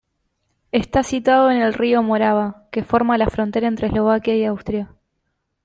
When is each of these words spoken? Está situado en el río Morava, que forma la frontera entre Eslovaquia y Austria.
Está 0.71 1.03
situado 1.03 1.51
en 1.51 1.61
el 1.61 1.75
río 1.75 2.01
Morava, 2.01 2.67
que 2.71 2.83
forma 2.83 3.19
la 3.19 3.29
frontera 3.29 3.67
entre 3.67 3.85
Eslovaquia 3.89 4.35
y 4.35 4.45
Austria. 4.45 4.89